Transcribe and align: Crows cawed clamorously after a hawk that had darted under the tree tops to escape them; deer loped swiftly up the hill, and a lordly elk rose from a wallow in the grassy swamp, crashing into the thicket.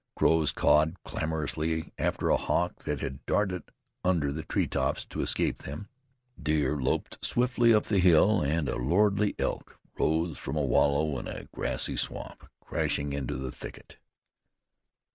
Crows 0.15 0.51
cawed 0.51 0.95
clamorously 1.03 1.93
after 1.99 2.29
a 2.29 2.35
hawk 2.35 2.85
that 2.85 3.01
had 3.01 3.23
darted 3.27 3.61
under 4.03 4.31
the 4.31 4.41
tree 4.41 4.65
tops 4.65 5.05
to 5.05 5.21
escape 5.21 5.59
them; 5.59 5.89
deer 6.41 6.75
loped 6.75 7.23
swiftly 7.23 7.71
up 7.71 7.85
the 7.85 7.99
hill, 7.99 8.41
and 8.41 8.67
a 8.67 8.77
lordly 8.77 9.35
elk 9.37 9.79
rose 9.99 10.39
from 10.39 10.55
a 10.55 10.65
wallow 10.65 11.19
in 11.19 11.25
the 11.25 11.47
grassy 11.53 11.95
swamp, 11.97 12.49
crashing 12.61 13.13
into 13.13 13.37
the 13.37 13.51
thicket. 13.51 13.97